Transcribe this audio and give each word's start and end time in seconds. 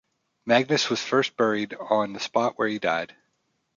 Magnus 0.47 0.89
was 0.89 0.99
first 1.03 1.37
buried 1.37 1.75
on 1.79 2.13
the 2.13 2.19
spot 2.19 2.57
where 2.57 2.67
he 2.67 2.79
died. 2.79 3.15